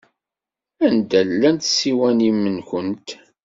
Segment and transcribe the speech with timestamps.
[0.85, 3.07] Anda llant tsiwanin-nwent?